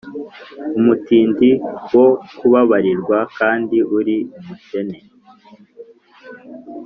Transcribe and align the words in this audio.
Umutindi 0.77 1.49
wo 1.95 2.07
kubabarirwa 2.37 3.17
kandi 3.37 3.77
uri 3.97 4.17
umukene 4.39 4.97